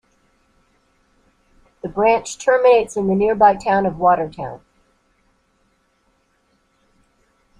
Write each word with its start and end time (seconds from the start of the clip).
The 1.83 1.87
branch 1.87 2.39
terminates 2.39 2.97
in 2.97 3.05
the 3.05 3.13
nearby 3.13 3.55
town 3.55 3.85
of 3.85 3.99
Watertown. 3.99 4.61